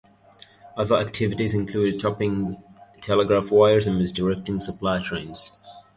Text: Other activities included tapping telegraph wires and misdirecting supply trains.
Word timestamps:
Other 0.75 0.97
activities 0.97 1.53
included 1.53 1.99
tapping 1.99 2.57
telegraph 3.01 3.51
wires 3.51 3.85
and 3.85 3.99
misdirecting 3.99 4.59
supply 4.59 4.99
trains. 4.99 5.59